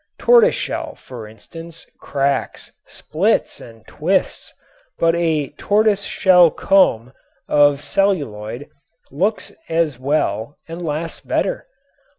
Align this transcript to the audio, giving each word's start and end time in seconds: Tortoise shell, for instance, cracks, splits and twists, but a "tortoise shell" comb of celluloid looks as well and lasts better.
Tortoise 0.17 0.55
shell, 0.55 0.95
for 0.95 1.27
instance, 1.27 1.85
cracks, 1.99 2.71
splits 2.87 3.61
and 3.61 3.85
twists, 3.85 4.51
but 4.97 5.13
a 5.13 5.49
"tortoise 5.59 6.01
shell" 6.05 6.49
comb 6.49 7.13
of 7.47 7.83
celluloid 7.83 8.67
looks 9.11 9.51
as 9.69 9.99
well 9.99 10.57
and 10.67 10.81
lasts 10.83 11.19
better. 11.19 11.67